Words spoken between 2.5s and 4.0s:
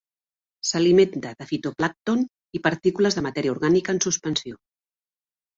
i partícules de matèria orgànica